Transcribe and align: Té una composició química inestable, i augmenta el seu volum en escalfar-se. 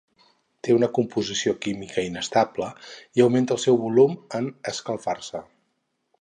Té 0.67 0.75
una 0.75 0.87
composició 0.97 1.53
química 1.65 2.05
inestable, 2.07 2.69
i 3.19 3.25
augmenta 3.27 3.55
el 3.57 3.61
seu 3.67 3.79
volum 3.83 4.17
en 4.41 4.49
escalfar-se. 4.73 5.45